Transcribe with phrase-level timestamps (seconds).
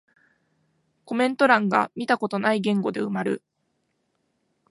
[1.05, 3.43] コメント欄が見たことない言語で埋まる